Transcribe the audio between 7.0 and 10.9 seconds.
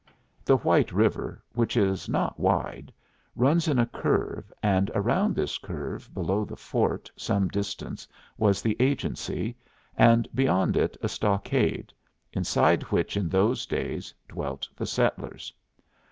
some distance was the agency, and beyond